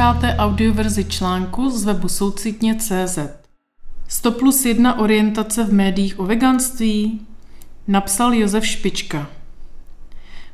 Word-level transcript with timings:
Posloucháte 0.00 0.36
audioverzi 0.36 1.04
článku 1.04 1.70
z 1.70 1.84
webu 1.84 2.08
soucitně.cz. 2.08 3.18
100 4.08 4.30
plus 4.32 4.64
1 4.64 4.98
orientace 4.98 5.64
v 5.64 5.72
médiích 5.72 6.20
o 6.20 6.26
veganství 6.26 7.20
napsal 7.88 8.34
Josef 8.34 8.66
Špička. 8.66 9.30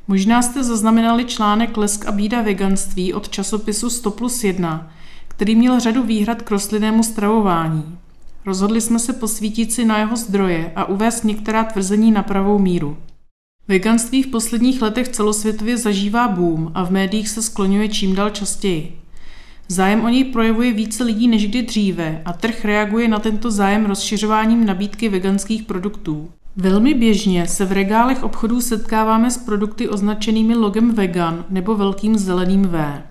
Možná 0.09 0.43
jste 0.43 0.65
zaznamenali 0.65 1.25
článek 1.25 1.77
Lesk 1.77 2.07
a 2.07 2.13
bída 2.13 2.43
veganství 2.43 3.15
od 3.15 3.29
časopisu 3.29 3.91
100 3.91 4.11
plus 4.11 4.45
1, 4.45 4.91
který 5.29 5.55
měl 5.55 5.81
řadu 5.81 6.03
výhrad 6.03 6.43
k 6.43 6.51
rostlinnému 6.51 7.03
stravování. 7.03 7.99
Rozhodli 8.47 8.81
jsme 8.81 8.99
se 8.99 9.13
posvítit 9.13 9.73
si 9.73 9.85
na 9.85 9.99
jeho 9.99 10.17
zdroje 10.17 10.73
a 10.77 10.85
uvést 10.85 11.25
některá 11.25 11.65
tvrzení 11.65 12.11
na 12.11 12.23
pravou 12.23 12.59
míru. 12.59 12.97
Veganství 13.69 14.23
v 14.23 14.31
posledních 14.31 14.83
letech 14.83 15.09
celosvětově 15.09 15.77
zažívá 15.77 16.29
boom 16.29 16.73
a 16.75 16.85
v 16.85 16.91
médiích 16.91 17.29
se 17.29 17.43
skloňuje 17.43 17.89
čím 17.89 18.15
dál 18.15 18.31
častěji. 18.31 19.06
Zájem 19.69 20.05
o 20.05 20.09
něj 20.09 20.25
projevuje 20.25 20.73
více 20.73 21.05
lidí 21.05 21.29
než 21.29 21.49
kdy 21.49 21.63
dříve 21.63 22.23
a 22.25 22.33
trh 22.33 22.65
reaguje 22.65 23.09
na 23.09 23.19
tento 23.19 23.51
zájem 23.51 23.87
rozšiřováním 23.87 24.67
nabídky 24.67 25.09
veganských 25.09 25.63
produktů. 25.63 26.31
Velmi 26.57 26.95
běžně 26.95 27.47
se 27.47 27.65
v 27.65 27.73
regálech 27.73 28.23
obchodů 28.23 28.61
setkáváme 28.61 29.31
s 29.31 29.39
produkty 29.39 29.89
označenými 29.89 30.55
logem 30.55 30.95
vegan 30.95 31.45
nebo 31.51 31.75
velkým 31.75 32.19
zeleným 32.19 32.63
V. 32.63 33.03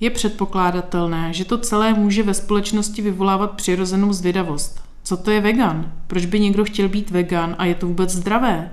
Je 0.00 0.10
předpokládatelné, 0.10 1.32
že 1.32 1.44
to 1.44 1.58
celé 1.58 1.94
může 1.94 2.22
ve 2.22 2.34
společnosti 2.34 3.02
vyvolávat 3.02 3.50
přirozenou 3.50 4.12
zvědavost. 4.12 4.82
Co 5.04 5.16
to 5.16 5.30
je 5.30 5.40
vegan? 5.40 5.92
Proč 6.06 6.26
by 6.26 6.40
někdo 6.40 6.64
chtěl 6.64 6.88
být 6.88 7.10
vegan 7.10 7.54
a 7.58 7.64
je 7.64 7.74
to 7.74 7.86
vůbec 7.86 8.10
zdravé? 8.10 8.70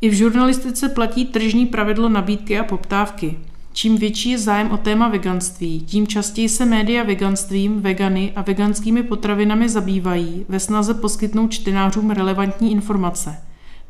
I 0.00 0.08
v 0.08 0.12
žurnalistice 0.12 0.88
platí 0.88 1.26
tržní 1.26 1.66
pravidlo 1.66 2.08
nabídky 2.08 2.58
a 2.58 2.64
poptávky. 2.64 3.38
Čím 3.78 3.96
větší 3.96 4.30
je 4.30 4.38
zájem 4.38 4.70
o 4.70 4.76
téma 4.76 5.08
veganství, 5.08 5.80
tím 5.80 6.06
častěji 6.06 6.48
se 6.48 6.64
média 6.64 7.02
veganstvím, 7.02 7.80
vegany 7.80 8.32
a 8.36 8.42
veganskými 8.42 9.02
potravinami 9.02 9.68
zabývají 9.68 10.46
ve 10.48 10.60
snaze 10.60 10.94
poskytnout 10.94 11.48
čtenářům 11.48 12.10
relevantní 12.10 12.72
informace, 12.72 13.36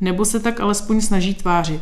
nebo 0.01 0.25
se 0.25 0.39
tak 0.39 0.59
alespoň 0.59 1.01
snaží 1.01 1.33
tvářit. 1.33 1.81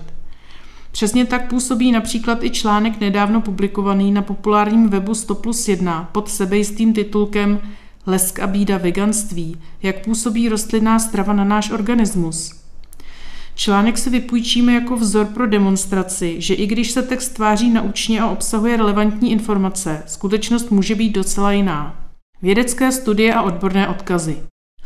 Přesně 0.91 1.25
tak 1.25 1.49
působí 1.49 1.91
například 1.91 2.43
i 2.43 2.49
článek 2.49 2.99
nedávno 2.99 3.41
publikovaný 3.41 4.11
na 4.11 4.21
populárním 4.21 4.89
webu 4.89 5.15
100 5.15 5.35
plus 5.35 5.67
1 5.67 6.09
pod 6.11 6.29
sebejistým 6.29 6.93
titulkem 6.93 7.59
Lesk 8.05 8.39
a 8.39 8.47
bída 8.47 8.77
veganství, 8.77 9.57
jak 9.83 10.05
působí 10.05 10.49
rostlinná 10.49 10.99
strava 10.99 11.33
na 11.33 11.43
náš 11.43 11.71
organismus– 11.71 12.51
Článek 13.57 13.97
si 13.97 14.09
vypůjčíme 14.09 14.73
jako 14.73 14.95
vzor 14.95 15.25
pro 15.25 15.47
demonstraci, 15.47 16.35
že 16.37 16.53
i 16.53 16.67
když 16.67 16.91
se 16.91 17.01
text 17.01 17.29
tváří 17.29 17.69
naučně 17.69 18.21
a 18.21 18.29
obsahuje 18.29 18.77
relevantní 18.77 19.31
informace, 19.31 20.03
skutečnost 20.05 20.71
může 20.71 20.95
být 20.95 21.09
docela 21.09 21.51
jiná. 21.51 21.95
Vědecké 22.41 22.91
studie 22.91 23.33
a 23.33 23.41
odborné 23.41 23.87
odkazy. 23.87 24.37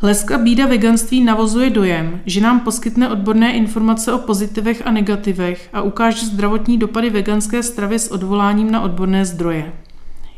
Leska 0.01 0.37
bída 0.37 0.67
veganství 0.67 1.21
navozuje 1.21 1.69
dojem, 1.69 2.21
že 2.25 2.41
nám 2.41 2.59
poskytne 2.59 3.09
odborné 3.09 3.53
informace 3.53 4.13
o 4.13 4.17
pozitivech 4.17 4.87
a 4.87 4.91
negativech 4.91 5.69
a 5.73 5.81
ukáže 5.81 6.25
zdravotní 6.25 6.77
dopady 6.77 7.09
veganské 7.09 7.63
stravy 7.63 7.99
s 7.99 8.11
odvoláním 8.11 8.71
na 8.71 8.81
odborné 8.81 9.25
zdroje. 9.25 9.73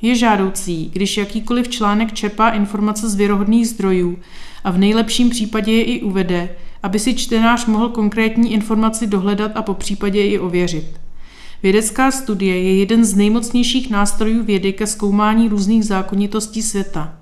Je 0.02 0.16
žádoucí, 0.16 0.90
když 0.94 1.18
jakýkoliv 1.18 1.68
článek 1.68 2.14
čerpá 2.14 2.50
informace 2.50 3.10
z 3.10 3.16
věrohodných 3.16 3.68
zdrojů 3.68 4.20
a 4.64 4.72
v 4.72 4.78
nejlepším 4.78 5.30
případě 5.30 5.72
je 5.72 5.84
i 5.84 6.02
uvede, 6.02 6.50
aby 6.84 7.00
si 7.00 7.14
čtenář 7.14 7.66
mohl 7.66 7.90
konkrétní 7.90 8.54
informaci 8.54 9.08
dohledat 9.08 9.52
a 9.56 9.62
po 9.62 9.74
případě 9.74 10.28
i 10.28 10.40
ověřit. 10.40 11.00
Vědecká 11.64 12.12
studie 12.12 12.64
je 12.64 12.80
jeden 12.80 13.06
z 13.06 13.16
nejmocnějších 13.16 13.90
nástrojů 13.90 14.44
vědy 14.44 14.74
ke 14.74 14.88
zkoumání 14.88 15.50
různých 15.50 15.86
zákonitostí 15.86 16.62
světa. 16.62 17.14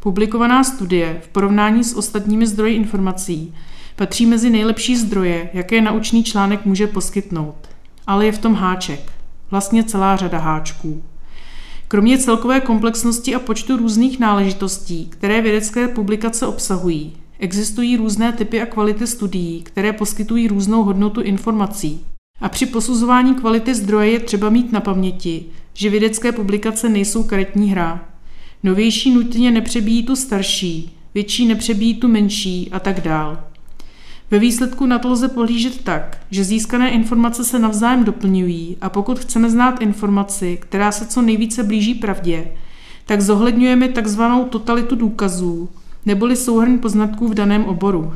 Publikovaná 0.00 0.64
studie 0.64 1.20
v 1.22 1.28
porovnání 1.28 1.84
s 1.84 1.94
ostatními 1.94 2.46
zdroji 2.46 2.74
informací 2.74 3.54
patří 3.96 4.26
mezi 4.26 4.50
nejlepší 4.50 4.96
zdroje, 4.96 5.50
jaké 5.52 5.80
naučný 5.80 6.24
článek 6.24 6.66
může 6.66 6.86
poskytnout. 6.86 7.68
Ale 8.06 8.26
je 8.26 8.32
v 8.32 8.38
tom 8.38 8.54
háček. 8.54 9.12
Vlastně 9.50 9.84
celá 9.84 10.16
řada 10.16 10.38
háčků. 10.38 11.02
Kromě 11.88 12.18
celkové 12.18 12.60
komplexnosti 12.60 13.34
a 13.34 13.38
počtu 13.38 13.76
různých 13.76 14.20
náležitostí, 14.20 15.06
které 15.06 15.42
vědecké 15.42 15.88
publikace 15.88 16.46
obsahují, 16.46 17.12
Existují 17.42 17.96
různé 17.96 18.32
typy 18.32 18.62
a 18.62 18.66
kvality 18.66 19.06
studií, 19.06 19.62
které 19.62 19.92
poskytují 19.92 20.48
různou 20.48 20.82
hodnotu 20.82 21.20
informací. 21.20 22.00
A 22.40 22.48
při 22.48 22.66
posuzování 22.66 23.34
kvality 23.34 23.74
zdroje 23.74 24.10
je 24.10 24.20
třeba 24.20 24.50
mít 24.50 24.72
na 24.72 24.80
paměti, 24.80 25.44
že 25.74 25.90
vědecké 25.90 26.32
publikace 26.32 26.88
nejsou 26.88 27.22
karetní 27.22 27.70
hra. 27.70 28.08
Novější 28.62 29.14
nutně 29.14 29.50
nepřebíjí 29.50 30.02
tu 30.02 30.16
starší, 30.16 30.96
větší 31.14 31.46
nepřebíjí 31.46 31.94
tu 31.94 32.08
menší 32.08 32.68
a 32.72 32.80
tak 32.80 33.00
dál. 33.00 33.44
Ve 34.30 34.38
výsledku 34.38 34.86
na 34.86 34.98
to 34.98 35.08
lze 35.08 35.28
pohlížet 35.28 35.84
tak, 35.84 36.18
že 36.30 36.44
získané 36.44 36.90
informace 36.90 37.44
se 37.44 37.58
navzájem 37.58 38.04
doplňují 38.04 38.76
a 38.80 38.88
pokud 38.88 39.18
chceme 39.18 39.50
znát 39.50 39.80
informaci, 39.80 40.58
která 40.60 40.92
se 40.92 41.06
co 41.06 41.22
nejvíce 41.22 41.62
blíží 41.62 41.94
pravdě, 41.94 42.50
tak 43.06 43.20
zohledňujeme 43.20 43.88
takzvanou 43.88 44.44
totalitu 44.44 44.96
důkazů, 44.96 45.68
neboli 46.06 46.36
souhrn 46.36 46.78
poznatků 46.78 47.28
v 47.28 47.34
daném 47.34 47.64
oboru. 47.64 48.12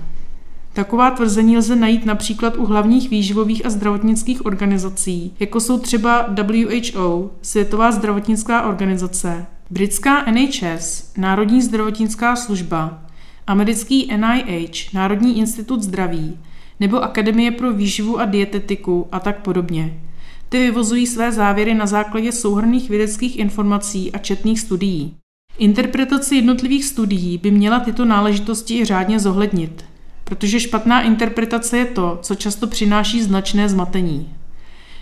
Taková 0.73 1.11
tvrzení 1.11 1.57
lze 1.57 1.77
najít 1.77 2.07
například 2.07 2.57
u 2.57 2.67
hlavních 2.67 3.11
výživových 3.11 3.67
a 3.67 3.71
zdravotnických 3.71 4.47
organizací, 4.47 5.35
jako 5.41 5.61
jsou 5.61 5.79
třeba 5.79 6.27
WHO, 6.43 7.31
Světová 7.43 7.93
zdravotnická 7.93 8.63
organizace, 8.63 9.47
britská 9.71 10.25
NHS, 10.31 11.13
Národní 11.17 11.63
zdravotnická 11.63 12.37
služba, 12.37 13.03
americký 13.47 14.11
NIH, 14.17 14.93
Národní 14.95 15.39
institut 15.39 15.83
zdraví, 15.83 16.39
nebo 16.81 17.03
Akademie 17.03 17.51
pro 17.51 17.73
výživu 17.73 18.21
a 18.21 18.25
dietetiku 18.25 19.07
a 19.13 19.21
tak 19.21 19.43
podobně. 19.43 20.01
Ty 20.49 20.59
vyvozují 20.59 21.07
své 21.07 21.33
závěry 21.33 21.75
na 21.75 21.87
základě 21.87 22.33
souhrných 22.33 22.91
vědeckých 22.91 23.39
informací 23.39 24.13
a 24.13 24.19
četných 24.19 24.61
studií. 24.61 25.15
Interpretace 25.59 26.35
jednotlivých 26.35 26.85
studií 26.85 27.39
by 27.39 27.51
měla 27.51 27.81
tyto 27.81 28.05
náležitosti 28.05 28.79
i 28.79 28.85
řádně 28.85 29.19
zohlednit, 29.19 29.85
protože 30.25 30.61
špatná 30.61 31.03
interpretace 31.03 31.79
je 31.79 31.85
to, 31.85 32.19
co 32.23 32.35
často 32.35 32.67
přináší 32.67 33.23
značné 33.23 33.69
zmatení. 33.69 34.35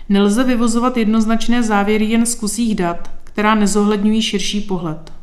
Nelze 0.09 0.43
vyvozovat 0.43 0.97
jednoznačné 0.97 1.63
závěry 1.63 2.05
jen 2.05 2.25
z 2.25 2.35
kusích 2.35 2.75
dat, 2.75 3.11
která 3.23 3.55
nezohledňují 3.55 4.21
širší 4.21 4.61
pohled. 4.61 5.13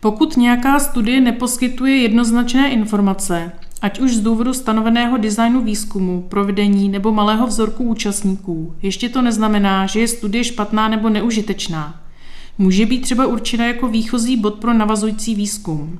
Pokud 0.00 0.36
nějaká 0.36 0.78
studie 0.78 1.20
neposkytuje 1.20 1.96
jednoznačné 1.96 2.70
informace, 2.70 3.52
ať 3.82 4.00
už 4.00 4.16
z 4.16 4.20
důvodu 4.20 4.54
stanoveného 4.54 5.16
designu 5.16 5.60
výzkumu, 5.60 6.26
provedení 6.28 6.88
nebo 6.88 7.12
malého 7.12 7.46
vzorku 7.46 7.84
účastníků, 7.84 8.74
ještě 8.82 9.08
to 9.08 9.22
neznamená, 9.22 9.86
že 9.86 10.00
je 10.00 10.08
studie 10.08 10.44
špatná 10.44 10.88
nebo 10.88 11.08
neužitečná. 11.08 12.05
Může 12.58 12.86
být 12.86 13.00
třeba 13.00 13.26
určena 13.26 13.66
jako 13.66 13.88
výchozí 13.88 14.36
bod 14.36 14.54
pro 14.54 14.72
navazující 14.72 15.34
výzkum. 15.34 15.98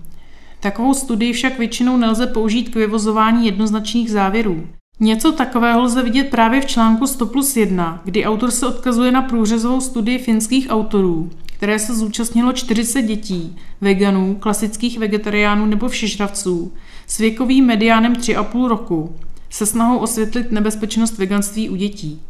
Takovou 0.61 0.95
studii 0.95 1.33
však 1.33 1.59
většinou 1.59 1.97
nelze 1.97 2.27
použít 2.27 2.69
k 2.69 2.75
vyvozování 2.75 3.47
jednoznačných 3.47 4.11
závěrů. 4.11 4.67
Něco 5.01 5.33
takového 5.33 5.83
lze 5.83 6.03
vidět 6.03 6.31
právě 6.31 6.61
v 6.61 6.67
článku 6.67 7.07
100 7.07 7.27
plus 7.27 7.57
1, 7.57 8.01
kdy 8.05 8.25
autor 8.25 8.51
se 8.51 8.67
odkazuje 8.67 9.13
na 9.13 9.23
průřezovou 9.23 9.81
studii 9.81 10.19
finských 10.19 10.67
autorů, 10.71 11.31
které 11.57 11.79
se 11.79 11.95
zúčastnilo 11.95 12.53
40 12.53 13.03
dětí, 13.03 13.57
veganů, 13.81 14.37
klasických 14.41 14.99
vegetariánů 14.99 15.67
nebo 15.67 15.89
všežravců, 15.89 16.73
s 17.07 17.19
věkovým 17.19 17.67
mediánem 17.67 18.13
3,5 18.13 18.69
roku, 18.69 19.15
se 19.51 19.67
snahou 19.67 19.99
osvětlit 19.99 20.53
nebezpečnost 20.53 21.19
veganství 21.19 21.69
u 21.69 21.77
dětí. 21.77 22.21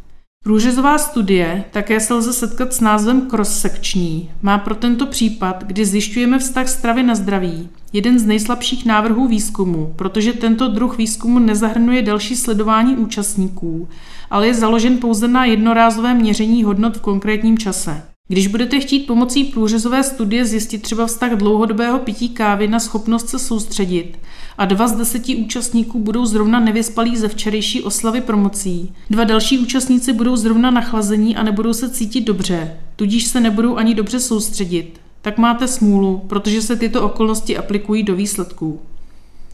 Průřezová 0.47 0.97
studie, 0.97 1.63
také 1.71 1.99
se 1.99 2.13
lze 2.13 2.33
setkat 2.33 2.73
s 2.73 2.79
názvem 2.81 3.21
cross-sekční, 3.29 4.29
má 4.41 4.57
pro 4.57 4.75
tento 4.75 5.05
případ, 5.05 5.63
kdy 5.63 5.85
zjišťujeme 5.85 6.39
vztah 6.39 6.67
stravy 6.67 7.03
na 7.03 7.15
zdraví, 7.15 7.69
jeden 7.93 8.19
z 8.19 8.25
nejslabších 8.25 8.85
návrhů 8.85 9.27
výzkumu, 9.27 9.93
protože 9.95 10.33
tento 10.33 10.67
druh 10.67 10.97
výzkumu 10.97 11.39
nezahrnuje 11.39 12.01
další 12.01 12.35
sledování 12.35 12.97
účastníků, 12.97 13.87
ale 14.29 14.47
je 14.47 14.53
založen 14.53 14.97
pouze 14.97 15.27
na 15.27 15.45
jednorázovém 15.45 16.17
měření 16.17 16.63
hodnot 16.63 16.97
v 16.97 17.01
konkrétním 17.01 17.57
čase. 17.57 18.03
Když 18.27 18.47
budete 18.47 18.79
chtít 18.79 19.07
pomocí 19.07 19.43
průřezové 19.43 20.03
studie 20.03 20.45
zjistit 20.45 20.81
třeba 20.81 21.07
vztah 21.07 21.31
dlouhodobého 21.31 21.99
pití 21.99 22.29
kávy 22.29 22.67
na 22.67 22.79
schopnost 22.79 23.29
se 23.29 23.39
soustředit 23.39 24.17
a 24.57 24.65
dva 24.65 24.87
z 24.87 24.91
deseti 24.95 25.35
účastníků 25.35 25.99
budou 25.99 26.25
zrovna 26.25 26.59
nevyspalí 26.59 27.17
ze 27.17 27.27
včerejší 27.27 27.83
oslavy 27.83 28.21
promocí, 28.21 28.93
dva 29.09 29.23
další 29.23 29.59
účastníci 29.59 30.13
budou 30.13 30.35
zrovna 30.35 30.71
nachlazení 30.71 31.35
a 31.35 31.43
nebudou 31.43 31.73
se 31.73 31.89
cítit 31.89 32.21
dobře, 32.21 32.77
tudíž 32.95 33.25
se 33.25 33.39
nebudou 33.39 33.75
ani 33.75 33.95
dobře 33.95 34.19
soustředit, 34.19 35.01
tak 35.21 35.37
máte 35.37 35.67
smůlu, 35.67 36.21
protože 36.27 36.61
se 36.61 36.75
tyto 36.75 37.01
okolnosti 37.01 37.57
aplikují 37.57 38.03
do 38.03 38.15
výsledků. 38.15 38.79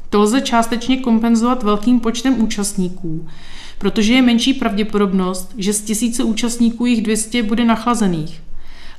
To 0.10 0.20
lze 0.20 0.42
částečně 0.42 0.98
kompenzovat 0.98 1.64
velkým 1.64 2.00
počtem 2.00 2.42
účastníků, 2.42 3.28
protože 3.78 4.14
je 4.14 4.22
menší 4.22 4.54
pravděpodobnost, 4.54 5.54
že 5.58 5.74
z 5.74 5.82
tisíce 5.82 6.24
účastníků 6.24 6.86
jich 6.86 7.02
200 7.02 7.44
bude 7.44 7.66
nachlazených– 7.66 8.42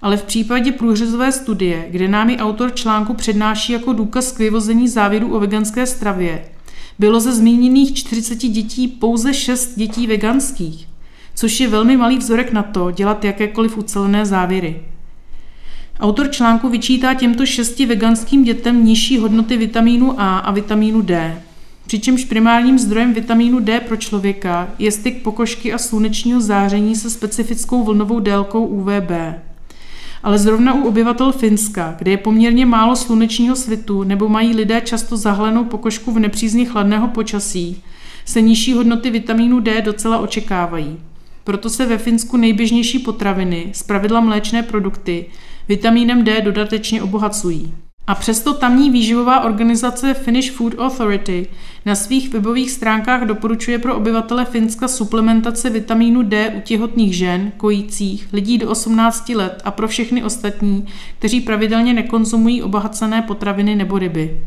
ale 0.05 0.17
v 0.17 0.23
případě 0.23 0.73
průřezové 0.73 1.33
studie, 1.33 1.87
kde 1.91 2.09
nám 2.09 2.31
ji 2.31 2.37
autor 2.37 2.75
článku 2.75 3.15
přednáší 3.15 3.73
jako 3.73 3.93
důkaz 3.93 4.33
k 4.33 4.39
vyvození 4.39 4.89
závěrů 4.89 5.35
o 5.37 5.41
veganské 5.41 5.87
stravě, 5.87 6.45
bylo 6.99 7.21
ze 7.21 7.33
zmíněných 7.33 7.95
40 7.95 8.39
dětí 8.39 8.89
pouze 8.89 9.35
6 9.35 9.73
dětí 9.77 10.07
veganských, 10.07 10.89
což 11.35 11.61
je 11.61 11.69
velmi 11.69 11.97
malý 11.97 12.19
vzorek 12.19 12.53
na 12.53 12.63
to 12.63 12.91
dělat 12.91 13.25
jakékoliv 13.25 13.79
ucelené 13.79 14.27
závěry. 14.27 14.83
Autor 16.01 16.31
článku 16.31 16.69
vyčítá 16.69 17.15
těmto 17.15 17.47
šesti 17.47 17.87
veganským 17.87 18.45
dětem 18.45 18.85
nižší 18.85 19.19
hodnoty 19.19 19.57
vitamínu 19.57 20.21
A 20.21 20.39
a 20.39 20.51
vitamínu 20.53 21.03
D. 21.03 21.43
Přičemž 21.87 22.25
primárním 22.25 22.79
zdrojem 22.79 23.15
vitamínu 23.15 23.61
D 23.61 23.81
pro 23.81 23.97
člověka 23.97 24.69
je 24.79 24.93
styk 24.93 25.23
pokožky 25.23 25.73
a 25.73 25.79
slunečního 25.79 26.41
záření 26.41 26.97
se 26.97 27.11
specifickou 27.11 27.85
vlnovou 27.85 28.21
délkou 28.21 28.67
UVB. 28.67 29.11
Ale 30.25 30.39
zrovna 30.39 30.75
u 30.75 30.89
obyvatel 30.89 31.33
Finska, 31.33 31.95
kde 31.99 32.11
je 32.11 32.17
poměrně 32.17 32.67
málo 32.67 32.97
slunečního 32.97 33.57
svitu 33.57 34.03
nebo 34.03 34.29
mají 34.29 34.57
lidé 34.57 34.81
často 34.81 35.17
zahlenou 35.17 35.65
pokožku 35.65 36.13
v 36.13 36.19
nepřízně 36.19 36.65
chladného 36.65 37.09
počasí, 37.09 37.83
se 38.25 38.41
nižší 38.41 38.73
hodnoty 38.73 39.11
vitamínu 39.11 39.61
D 39.61 39.83
docela 39.83 40.19
očekávají. 40.19 40.99
Proto 41.45 41.71
se 41.71 41.87
ve 41.87 41.99
Finsku 41.99 42.37
nejběžnější 42.37 42.99
potraviny, 42.99 43.71
zpravidla 43.73 44.21
mléčné 44.21 44.63
produkty, 44.63 45.27
vitamínem 45.69 46.25
D 46.25 46.41
dodatečně 46.41 47.03
obohacují. 47.03 47.75
A 48.07 48.15
přesto 48.15 48.55
tamní 48.55 48.91
výživová 48.91 49.45
organizace 49.45 50.15
Finnish 50.15 50.51
Food 50.51 50.75
Authority 50.79 51.47
na 51.87 51.95
svých 51.95 52.33
webových 52.33 52.71
stránkách 52.71 53.27
doporučuje 53.27 53.79
pro 53.79 53.97
obyvatele 53.97 54.45
Finska 54.45 54.89
suplementace 54.89 55.71
vitamínu 55.71 56.23
D 56.23 56.51
u 56.51 56.61
těhotných 56.61 57.17
žen, 57.17 57.53
kojících, 57.57 58.29
lidí 58.33 58.59
do 58.59 58.71
18 58.71 59.29
let 59.29 59.63
a 59.65 59.71
pro 59.71 59.89
všechny 59.89 60.25
ostatní, 60.25 60.87
kteří 61.19 61.41
pravidelně 61.41 61.95
nekonzumují 61.95 62.63
obohacené 62.63 63.23
potraviny 63.23 63.77
nebo 63.77 63.99
ryby. 63.99 64.41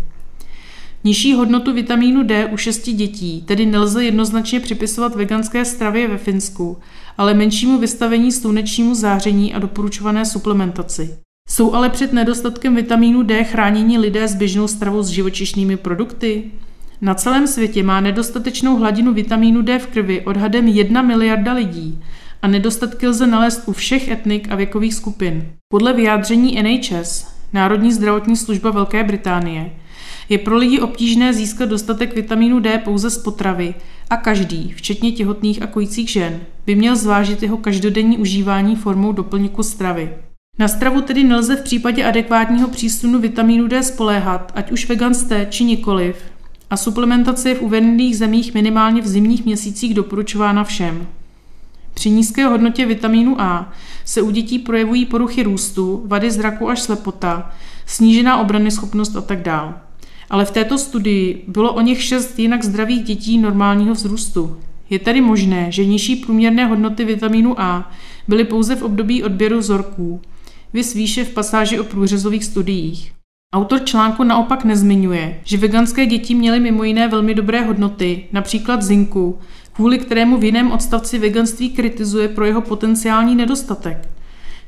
Nižší 1.04 1.34
hodnotu 1.34 1.74
vitamínu 1.74 2.24
D 2.24 2.46
u 2.46 2.58
šesti 2.58 2.94
dětí 2.94 3.42
tedy 3.42 3.66
nelze 3.66 4.06
jednoznačně 4.06 4.60
připisovat 4.60 5.16
veganské 5.16 5.66
stravě 5.66 6.08
ve 6.08 6.18
Finsku, 6.18 6.78
ale 7.18 7.34
menšímu 7.34 7.80
vystavení 7.80 8.32
slunečnímu 8.32 8.96
záření 8.96 9.54
a 9.54 9.60
doporučované 9.60 10.26
suplementaci. 10.26 11.27
Jsou 11.58 11.74
ale 11.74 11.90
před 11.90 12.14
nedostatkem 12.14 12.76
vitamínu 12.76 13.24
D 13.24 13.44
chráněni 13.44 13.98
lidé 13.98 14.28
s 14.28 14.36
běžnou 14.36 14.68
stravou 14.68 15.04
s 15.04 15.10
živočišnými 15.10 15.78
produkty? 15.78 16.44
Na 17.02 17.14
celém 17.14 17.48
světě 17.48 17.84
má 17.84 18.02
nedostatečnou 18.02 18.78
hladinu 18.78 19.14
vitamínu 19.14 19.62
D 19.62 19.80
v 19.80 19.88
krvi 19.88 20.22
odhadem 20.22 20.68
1 20.68 21.02
miliarda 21.02 21.54
lidí 21.54 22.04
a 22.42 22.48
nedostatky 22.48 23.08
lze 23.08 23.28
nalézt 23.28 23.64
u 23.68 23.74
všech 23.74 24.08
etnik 24.08 24.52
a 24.52 24.56
věkových 24.56 24.94
skupin. 24.94 25.52
Podle 25.72 25.94
vyjádření 25.94 26.62
NHS, 26.64 27.28
Národní 27.54 27.92
zdravotní 27.92 28.36
služba 28.36 28.72
Velké 28.72 29.04
Británie, 29.04 29.72
je 30.30 30.38
pro 30.38 30.58
lidi 30.58 30.80
obtížné 30.80 31.34
získat 31.34 31.70
dostatek 31.70 32.16
vitamínu 32.16 32.60
D 32.60 32.78
pouze 32.78 33.10
z 33.10 33.18
potravy 33.18 33.76
a 34.10 34.18
každý, 34.18 34.74
včetně 34.76 35.12
těhotných 35.12 35.62
a 35.62 35.68
kojících 35.68 36.10
žen, 36.10 36.40
by 36.66 36.76
měl 36.76 36.96
zvážit 36.96 37.44
jeho 37.44 37.58
každodenní 37.58 38.18
užívání 38.18 38.76
formou 38.76 39.12
doplňku 39.12 39.64
stravy. 39.64 40.10
Na 40.60 40.68
stravu 40.68 41.02
tedy 41.02 41.24
nelze 41.24 41.56
v 41.56 41.62
případě 41.62 42.06
adekvátního 42.06 42.68
přísunu 42.68 43.20
vitamínu 43.20 43.68
D 43.68 43.84
spoléhat, 43.84 44.52
ať 44.56 44.72
už 44.72 44.90
vegan 44.90 45.14
jste 45.14 45.48
či 45.50 45.64
nikoliv. 45.64 46.16
A 46.70 46.78
suplementace 46.78 47.50
je 47.50 47.56
v 47.56 47.62
uvedených 47.62 48.18
zemích 48.18 48.54
minimálně 48.54 49.02
v 49.02 49.08
zimních 49.08 49.46
měsících 49.46 49.94
doporučována 49.94 50.64
všem. 50.64 51.08
Při 51.94 52.10
nízké 52.10 52.46
hodnotě 52.46 52.86
vitamínu 52.86 53.42
A 53.42 53.74
se 54.06 54.22
u 54.22 54.32
dětí 54.32 54.60
projevují 54.60 55.06
poruchy 55.06 55.44
růstu, 55.44 56.04
vady 56.06 56.32
zraku 56.32 56.70
až 56.70 56.82
slepota, 56.82 57.52
snížená 57.86 58.38
obrany 58.38 58.72
schopnost 58.72 59.16
a 59.16 59.22
tak 59.22 59.42
dále. 59.42 59.74
Ale 60.30 60.46
v 60.46 60.52
této 60.52 60.78
studii 60.78 61.44
bylo 61.48 61.74
o 61.74 61.82
něch 61.82 62.04
šest 62.04 62.40
jinak 62.40 62.64
zdravých 62.64 63.04
dětí 63.04 63.38
normálního 63.38 63.94
vzrůstu. 63.94 64.58
Je 64.90 65.00
tedy 65.00 65.22
možné, 65.22 65.72
že 65.72 65.86
nižší 65.86 66.16
průměrné 66.16 66.66
hodnoty 66.66 67.06
vitamínu 67.06 67.62
A 67.62 67.92
byly 68.28 68.44
pouze 68.44 68.76
v 68.76 68.84
období 68.84 69.24
odběru 69.24 69.60
vzorků, 69.60 70.22
vys 70.74 70.94
výše 70.94 71.24
v 71.24 71.34
pasáži 71.34 71.80
o 71.80 71.84
průřezových 71.84 72.46
studiích. 72.46 73.12
Autor 73.54 73.84
článku 73.86 74.24
naopak 74.24 74.64
nezmiňuje, 74.64 75.40
že 75.44 75.58
veganské 75.58 76.06
děti 76.06 76.36
měly 76.36 76.60
mimo 76.60 76.84
jiné 76.84 77.08
velmi 77.08 77.36
dobré 77.36 77.62
hodnoty, 77.62 78.28
například 78.32 78.82
zinku, 78.82 79.40
kvůli 79.74 80.00
kterému 80.00 80.38
v 80.38 80.44
jiném 80.44 80.72
odstavci 80.72 81.20
veganství 81.20 81.70
kritizuje 81.70 82.28
pro 82.28 82.46
jeho 82.46 82.62
potenciální 82.62 83.36
nedostatek. 83.36 84.10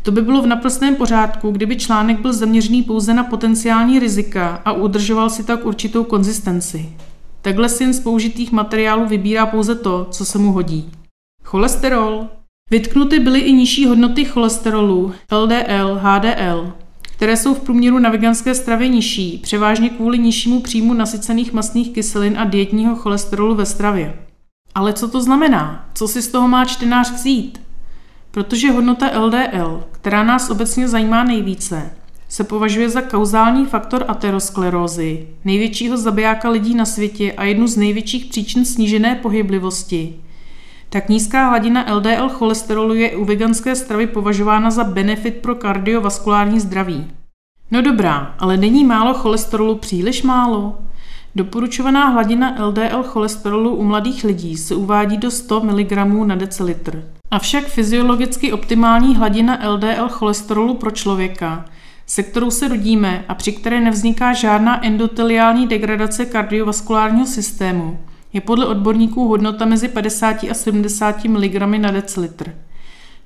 To 0.04 0.12
by 0.12 0.22
bylo 0.22 0.42
v 0.42 0.48
naprostém 0.48 0.96
pořádku, 0.96 1.52
kdyby 1.52 1.76
článek 1.76 2.20
byl 2.20 2.34
zaměřený 2.34 2.84
pouze 2.84 3.14
na 3.14 3.24
potenciální 3.24 4.00
rizika 4.00 4.62
a 4.66 4.72
udržoval 4.72 5.30
si 5.30 5.44
tak 5.44 5.66
určitou 5.66 6.04
konzistenci. 6.04 6.90
Takhle 7.42 7.70
si 7.70 7.84
jen 7.84 7.94
z 7.94 8.00
použitých 8.00 8.52
materiálů 8.52 9.06
vybírá 9.06 9.46
pouze 9.46 9.76
to, 9.76 10.08
co 10.12 10.26
se 10.26 10.38
mu 10.38 10.52
hodí. 10.52 10.92
Cholesterol. 11.44 12.39
Vytknuty 12.72 13.20
byly 13.20 13.40
i 13.40 13.54
nižší 13.54 13.86
hodnoty 13.86 14.26
cholesterolu, 14.26 15.14
LDL, 15.32 16.00
HDL, 16.02 16.74
které 17.02 17.38
jsou 17.38 17.54
v 17.54 17.60
průměru 17.60 18.00
na 18.00 18.10
veganské 18.10 18.56
stravě 18.56 18.88
nižší, 18.88 19.40
převážně 19.44 19.90
kvůli 19.90 20.20
nižšímu 20.20 20.62
příjmu 20.62 20.94
nasycených 20.94 21.54
mastných 21.54 21.94
kyselin 21.94 22.40
a 22.40 22.46
dietního 22.46 22.96
cholesterolu 22.96 23.56
ve 23.56 23.66
stravě. 23.66 24.14
Ale 24.76 24.94
co 24.94 25.08
to 25.08 25.22
znamená? 25.22 25.90
Co 25.96 26.08
si 26.08 26.22
z 26.22 26.28
toho 26.28 26.48
má 26.48 26.66
čtenář 26.66 27.12
vzít? 27.12 27.62
Protože 28.32 28.72
hodnota 28.72 29.20
LDL, 29.20 29.84
která 29.92 30.24
nás 30.24 30.50
obecně 30.50 30.88
zajímá 30.88 31.24
nejvíce, 31.24 31.92
se 32.30 32.44
považuje 32.44 32.90
za 32.90 33.02
kauzální 33.02 33.66
faktor 33.66 34.06
aterosklerózy, 34.08 35.28
největšího 35.46 35.98
zabijáka 35.98 36.50
lidí 36.50 36.76
na 36.76 36.86
světě 36.86 37.32
a 37.32 37.44
jednu 37.44 37.68
z 37.68 37.78
největších 37.78 38.26
příčin 38.26 38.66
snížené 38.66 39.16
pohyblivosti, 39.16 40.16
tak 40.90 41.10
nízká 41.10 41.50
hladina 41.50 41.94
LDL 41.94 42.30
cholesterolu 42.30 42.94
je 42.94 43.16
u 43.16 43.26
veganské 43.26 43.76
stravy 43.76 44.08
považována 44.08 44.72
za 44.72 44.84
benefit 44.84 45.36
pro 45.36 45.56
kardiovaskulární 45.56 46.60
zdraví. 46.60 47.12
No 47.72 47.82
dobrá, 47.82 48.36
ale 48.40 48.58
není 48.58 48.84
málo 48.84 49.14
cholesterolu 49.14 49.76
příliš 49.76 50.24
málo? 50.24 50.78
Doporučovaná 51.36 52.08
hladina 52.08 52.56
LDL 52.66 53.04
cholesterolu 53.04 53.76
u 53.76 53.84
mladých 53.84 54.24
lidí 54.24 54.58
se 54.58 54.76
uvádí 54.76 55.18
do 55.18 55.32
100 55.32 55.62
mg 55.62 55.92
na 56.26 56.36
decilitr. 56.36 57.04
Avšak 57.32 57.64
fyziologicky 57.64 58.52
optimální 58.52 59.16
hladina 59.16 59.60
LDL 59.70 60.10
cholesterolu 60.10 60.74
pro 60.74 60.92
člověka, 60.92 61.66
se 62.06 62.24
kterou 62.24 62.52
se 62.52 62.68
rodíme 62.68 63.26
a 63.28 63.36
při 63.36 63.52
které 63.52 63.82
nevzniká 63.82 64.34
žádná 64.34 64.86
endoteliální 64.86 65.68
degradace 65.68 66.26
kardiovaskulárního 66.26 67.26
systému, 67.28 68.00
je 68.34 68.42
podle 68.42 68.66
odborníků 68.66 69.28
hodnota 69.28 69.66
mezi 69.66 69.88
50 69.88 70.44
a 70.44 70.54
70 70.54 71.26
mg 71.26 71.56
na 71.78 71.92
decilitr. 71.92 72.56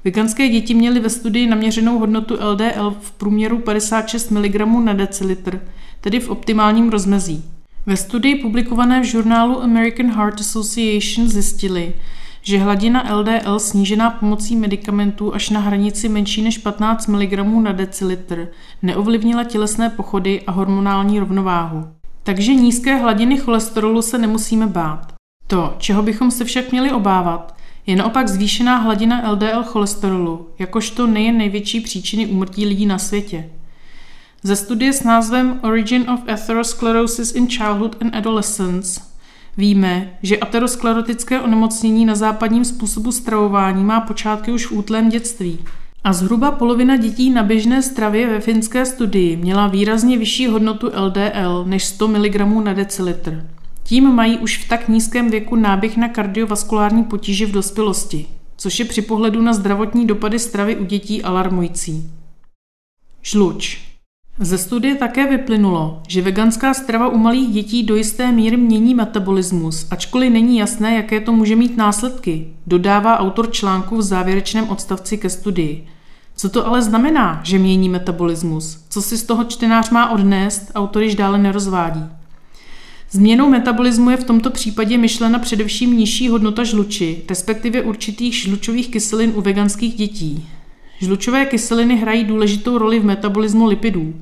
Veganské 0.04 0.50
děti 0.50 0.74
měly 0.74 1.00
ve 1.00 1.10
studii 1.10 1.48
naměřenou 1.48 2.00
hodnotu 2.00 2.38
LDL 2.52 2.96
v 3.02 3.12
průměru 3.12 3.60
56 3.60 4.32
mg 4.32 4.56
na 4.84 4.94
decilitr, 4.94 5.60
tedy 6.02 6.20
v 6.20 6.30
optimálním 6.30 6.90
rozmezí. 6.90 7.44
Ve 7.86 7.98
studii 7.98 8.36
publikované 8.36 9.02
v 9.02 9.04
žurnálu 9.04 9.64
American 9.64 10.12
Heart 10.12 10.40
Association 10.40 11.28
zjistili, 11.28 11.94
že 12.42 12.58
hladina 12.58 13.16
LDL 13.16 13.60
snížená 13.60 14.10
pomocí 14.10 14.56
medicamentů 14.56 15.34
až 15.34 15.50
na 15.50 15.60
hranici 15.60 16.10
menší 16.10 16.42
než 16.42 16.58
15 16.58 17.08
mg 17.08 17.34
na 17.62 17.72
decilitr 17.72 18.48
neovlivnila 18.82 19.44
tělesné 19.44 19.90
pochody 19.90 20.42
a 20.42 20.52
hormonální 20.52 21.20
rovnováhu. 21.20 21.88
Takže 22.24 22.54
nízké 22.54 22.96
hladiny 22.96 23.38
cholesterolu 23.38 24.02
se 24.02 24.18
nemusíme 24.18 24.68
bát. 24.68 25.14
To, 25.48 25.76
čeho 25.78 26.04
bychom 26.04 26.32
se 26.32 26.46
však 26.46 26.72
měli 26.72 26.92
obávat, 26.92 27.56
je 27.86 27.96
naopak 27.96 28.28
zvýšená 28.28 28.78
hladina 28.78 29.32
LDL 29.32 29.64
cholesterolu, 29.64 30.50
jakožto 30.60 31.08
nejen 31.08 31.38
největší 31.38 31.82
příčiny 31.82 32.28
úmrtí 32.28 32.66
lidí 32.66 32.86
na 32.86 33.00
světě. 33.00 33.50
Ze 34.44 34.56
studie 34.56 34.94
s 34.94 35.04
názvem 35.04 35.60
Origin 35.64 36.10
of 36.10 36.20
Atherosclerosis 36.28 37.36
in 37.36 37.48
Childhood 37.48 37.96
and 38.02 38.16
Adolescence 38.16 39.02
víme, 39.58 40.18
že 40.24 40.38
aterosklerotické 40.38 41.42
onemocnění 41.42 42.06
na 42.06 42.16
západním 42.16 42.66
způsobu 42.66 43.12
stravování 43.12 43.84
má 43.84 44.02
počátky 44.02 44.52
už 44.52 44.66
v 44.66 44.72
útlém 44.72 45.10
dětství– 45.10 45.60
a 46.04 46.14
zhruba 46.14 46.52
polovina 46.52 46.98
dětí 46.98 47.30
na 47.30 47.44
běžné 47.44 47.82
stravě 47.82 48.28
ve 48.28 48.40
finské 48.40 48.86
studii 48.86 49.36
měla 49.36 49.68
výrazně 49.68 50.18
vyšší 50.18 50.48
hodnotu 50.48 50.92
LDL 50.96 51.66
než 51.68 51.86
100 51.86 52.08
mg 52.08 52.36
na 52.64 52.74
decilitr. 52.74 53.50
Tím 53.84 54.12
mají 54.12 54.38
už 54.38 54.58
v 54.58 54.70
tak 54.70 54.88
nízkém 54.88 55.30
věku 55.30 55.56
náběh 55.56 55.98
na 55.98 56.08
kardiovaskulární 56.08 57.04
potíže 57.04 57.46
v 57.46 57.52
dospělosti, 57.52 58.26
což 58.58 58.80
je 58.80 58.86
při 58.86 59.02
pohledu 59.02 59.42
na 59.42 59.54
zdravotní 59.54 60.08
dopady 60.08 60.40
stravy 60.40 60.76
u 60.76 60.86
dětí 60.86 61.24
alarmující. 61.24 62.10
Žluč. 63.22 63.93
Ze 64.40 64.58
studie 64.58 64.96
také 64.96 65.30
vyplynulo, 65.30 66.02
že 66.08 66.22
veganská 66.22 66.74
strava 66.74 67.08
u 67.08 67.18
malých 67.18 67.54
dětí 67.54 67.84
do 67.84 67.96
jisté 67.96 68.32
míry 68.32 68.58
mění 68.58 68.96
metabolismus, 68.96 69.88
ačkoliv 69.92 70.34
není 70.34 70.58
jasné, 70.58 70.96
jaké 70.96 71.20
to 71.20 71.32
může 71.32 71.56
mít 71.56 71.78
následky, 71.78 72.48
dodává 72.68 73.20
autor 73.20 73.52
článku 73.52 73.98
v 73.98 74.02
závěrečném 74.02 74.70
odstavci 74.70 75.18
ke 75.18 75.30
studii. 75.30 75.88
Co 76.36 76.50
to 76.50 76.68
ale 76.68 76.82
znamená, 76.82 77.42
že 77.44 77.60
mění 77.60 77.90
metabolismus? 77.90 78.78
Co 78.90 79.02
si 79.02 79.18
z 79.18 79.24
toho 79.24 79.44
čtenář 79.44 79.90
má 79.90 80.10
odnést, 80.10 80.72
autor 80.76 81.04
již 81.04 81.16
dále 81.16 81.38
nerozvádí. 81.38 82.06
Změnou 83.12 83.50
metabolismu 83.50 84.10
je 84.10 84.18
v 84.18 84.24
tomto 84.24 84.50
případě 84.50 84.98
myšlena 84.98 85.40
především 85.40 85.98
nižší 85.98 86.30
hodnota 86.30 86.64
žluči, 86.64 87.24
respektive 87.30 87.82
určitých 87.82 88.36
žlučových 88.36 88.90
kyselin 88.90 89.32
u 89.36 89.42
veganských 89.42 89.96
dětí. 89.96 90.48
Žlučové 91.04 91.46
kyseliny 91.46 91.96
hrají 91.96 92.24
důležitou 92.24 92.78
roli 92.78 93.00
v 93.00 93.06
metabolismu 93.06 93.66
lipidů. 93.66 94.14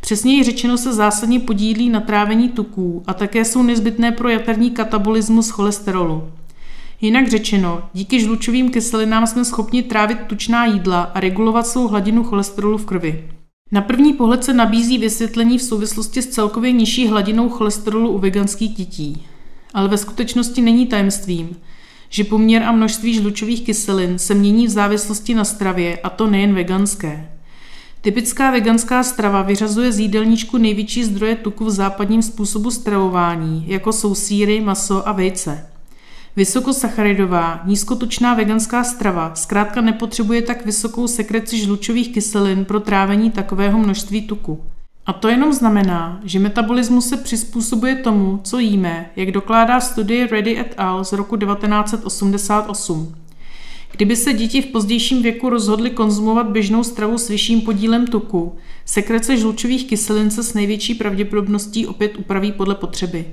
Přesněji 0.00 0.42
řečeno 0.42 0.78
se 0.78 0.92
zásadně 0.92 1.40
podílí 1.40 1.88
na 1.88 2.00
trávení 2.00 2.48
tuků 2.48 3.02
a 3.06 3.14
také 3.14 3.44
jsou 3.44 3.62
nezbytné 3.62 4.12
pro 4.12 4.28
jaterní 4.28 4.70
katabolismus 4.70 5.50
cholesterolu. 5.50 6.30
Jinak 7.00 7.28
řečeno, 7.28 7.82
díky 7.94 8.20
žlučovým 8.20 8.70
kyselinám 8.70 9.26
jsme 9.26 9.44
schopni 9.44 9.82
trávit 9.82 10.18
tučná 10.26 10.66
jídla 10.66 11.02
a 11.02 11.20
regulovat 11.20 11.66
svou 11.66 11.88
hladinu 11.88 12.24
cholesterolu 12.24 12.78
v 12.78 12.86
krvi. 12.86 13.30
Na 13.72 13.80
první 13.80 14.12
pohled 14.12 14.44
se 14.44 14.54
nabízí 14.54 14.98
vysvětlení 14.98 15.58
v 15.58 15.62
souvislosti 15.62 16.22
s 16.22 16.26
celkově 16.26 16.72
nižší 16.72 17.08
hladinou 17.08 17.48
cholesterolu 17.48 18.10
u 18.10 18.18
veganských 18.18 18.74
dětí. 18.74 19.26
Ale 19.74 19.88
ve 19.88 19.98
skutečnosti 19.98 20.62
není 20.62 20.86
tajemstvím, 20.86 21.56
že 22.16 22.24
poměr 22.24 22.62
a 22.62 22.72
množství 22.72 23.14
žlučových 23.14 23.62
kyselin 23.62 24.18
se 24.18 24.34
mění 24.34 24.66
v 24.66 24.70
závislosti 24.70 25.34
na 25.34 25.44
stravě, 25.44 25.98
a 25.98 26.10
to 26.10 26.26
nejen 26.26 26.54
veganské. 26.54 27.30
Typická 28.00 28.50
veganská 28.50 29.02
strava 29.02 29.42
vyřazuje 29.42 29.92
z 29.92 29.98
jídelníčku 29.98 30.58
největší 30.58 31.04
zdroje 31.04 31.36
tuku 31.36 31.64
v 31.64 31.70
západním 31.70 32.22
způsobu 32.22 32.70
stravování, 32.70 33.64
jako 33.66 33.92
jsou 33.92 34.14
síry, 34.14 34.60
maso 34.60 35.08
a 35.08 35.12
vejce. 35.12 35.66
Vysokosacharidová, 36.36 37.60
nízkotučná 37.64 38.34
veganská 38.34 38.84
strava 38.84 39.34
zkrátka 39.34 39.80
nepotřebuje 39.80 40.42
tak 40.42 40.66
vysokou 40.66 41.08
sekreci 41.08 41.58
žlučových 41.58 42.14
kyselin 42.14 42.64
pro 42.64 42.80
trávení 42.80 43.30
takového 43.30 43.78
množství 43.78 44.22
tuku. 44.22 44.64
A 45.06 45.12
to 45.12 45.28
jenom 45.28 45.52
znamená, 45.52 46.20
že 46.24 46.38
metabolismus 46.38 47.08
se 47.08 47.16
přizpůsobuje 47.16 47.96
tomu, 47.96 48.40
co 48.44 48.58
jíme, 48.58 49.10
jak 49.16 49.30
dokládá 49.30 49.80
studie 49.80 50.26
Reddy 50.26 50.58
et 50.60 50.74
al. 50.78 51.04
z 51.04 51.12
roku 51.12 51.36
1988. 51.36 53.14
Kdyby 53.90 54.16
se 54.16 54.32
děti 54.32 54.62
v 54.62 54.66
pozdějším 54.66 55.22
věku 55.22 55.48
rozhodly 55.48 55.90
konzumovat 55.90 56.46
běžnou 56.46 56.84
stravu 56.84 57.18
s 57.18 57.28
vyšším 57.28 57.60
podílem 57.60 58.06
tuku, 58.06 58.56
sekrece 58.84 59.36
žlučových 59.36 59.88
kyselin 59.88 60.30
se 60.30 60.42
s 60.42 60.54
největší 60.54 60.94
pravděpodobností 60.94 61.86
opět 61.86 62.16
upraví 62.16 62.52
podle 62.52 62.74
potřeby. 62.74 63.26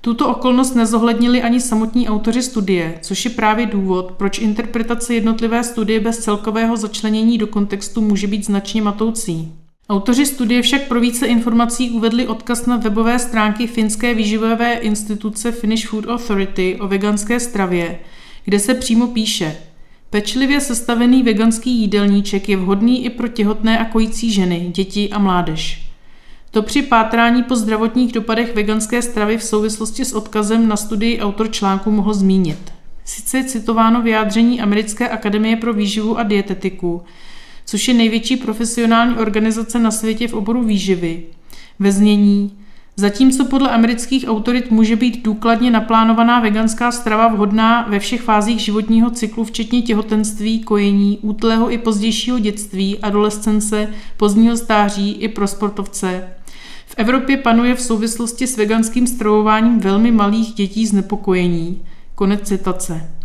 Tuto 0.00 0.28
okolnost 0.28 0.74
nezohlednili 0.74 1.42
ani 1.42 1.60
samotní 1.60 2.08
autoři 2.08 2.42
studie, 2.42 2.98
což 3.02 3.24
je 3.24 3.30
právě 3.30 3.66
důvod, 3.66 4.12
proč 4.12 4.38
interpretace 4.38 5.14
jednotlivé 5.14 5.64
studie 5.64 6.00
bez 6.00 6.18
celkového 6.18 6.76
začlenění 6.76 7.38
do 7.38 7.46
kontextu 7.46 8.00
může 8.00 8.26
být 8.26 8.46
značně 8.46 8.82
matoucí. 8.82 9.52
Autoři 9.88 10.26
studie 10.26 10.62
však 10.62 10.88
pro 10.88 11.00
více 11.00 11.26
informací 11.26 11.90
uvedli 11.90 12.26
odkaz 12.26 12.66
na 12.66 12.76
webové 12.76 13.18
stránky 13.18 13.66
finské 13.66 14.14
výživové 14.14 14.74
instituce 14.74 15.52
Finnish 15.52 15.88
Food 15.88 16.06
Authority 16.08 16.76
o 16.80 16.88
veganské 16.88 17.40
stravě, 17.40 17.98
kde 18.44 18.58
se 18.58 18.74
přímo 18.74 19.06
píše 19.06 19.56
Pečlivě 20.10 20.60
sestavený 20.60 21.22
veganský 21.22 21.80
jídelníček 21.80 22.48
je 22.48 22.56
vhodný 22.56 23.04
i 23.04 23.10
pro 23.10 23.28
těhotné 23.28 23.78
a 23.78 23.84
kojící 23.84 24.32
ženy, 24.32 24.70
děti 24.74 25.10
a 25.10 25.18
mládež. 25.18 25.90
To 26.50 26.62
při 26.62 26.82
pátrání 26.82 27.42
po 27.42 27.56
zdravotních 27.56 28.12
dopadech 28.12 28.54
veganské 28.54 29.02
stravy 29.02 29.38
v 29.38 29.42
souvislosti 29.42 30.04
s 30.04 30.12
odkazem 30.12 30.68
na 30.68 30.76
studii 30.76 31.20
autor 31.20 31.50
článku 31.50 31.90
mohl 31.90 32.14
zmínit. 32.14 32.72
Sice 33.04 33.38
je 33.38 33.44
citováno 33.44 34.02
vyjádření 34.02 34.60
Americké 34.60 35.08
akademie 35.08 35.56
pro 35.56 35.72
výživu 35.72 36.18
a 36.18 36.22
dietetiku, 36.22 37.02
což 37.66 37.88
je 37.88 37.94
největší 37.94 38.36
profesionální 38.36 39.16
organizace 39.16 39.78
na 39.78 39.90
světě 39.90 40.28
v 40.28 40.34
oboru 40.34 40.62
výživy, 40.62 41.22
ve 41.78 41.92
znění 41.92 42.52
Zatímco 42.98 43.44
podle 43.44 43.70
amerických 43.70 44.24
autorit 44.28 44.70
může 44.70 44.96
být 44.96 45.24
důkladně 45.24 45.70
naplánovaná 45.70 46.40
veganská 46.40 46.92
strava 46.92 47.28
vhodná 47.28 47.86
ve 47.88 47.98
všech 47.98 48.22
fázích 48.22 48.60
životního 48.60 49.10
cyklu, 49.10 49.44
včetně 49.44 49.82
těhotenství, 49.82 50.60
kojení, 50.60 51.18
útlého 51.22 51.72
i 51.72 51.78
pozdějšího 51.78 52.38
dětství, 52.38 52.98
adolescence, 52.98 53.88
pozdního 54.16 54.56
stáří 54.56 55.12
i 55.12 55.28
pro 55.28 55.46
sportovce, 55.46 56.28
v 56.86 56.94
Evropě 56.96 57.36
panuje 57.36 57.74
v 57.74 57.80
souvislosti 57.80 58.46
s 58.46 58.56
veganským 58.56 59.06
stravováním 59.06 59.80
velmi 59.80 60.10
malých 60.10 60.54
dětí 60.54 60.86
znepokojení. 60.86 61.82
Konec 62.14 62.48
citace. 62.48 63.15